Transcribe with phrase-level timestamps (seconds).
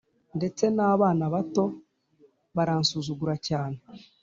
[0.37, 1.63] Ndetse n abana bato
[2.55, 3.77] baransuzugura cyane